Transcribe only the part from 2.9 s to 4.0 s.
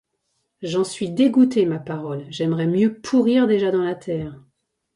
pourrir déjà dans la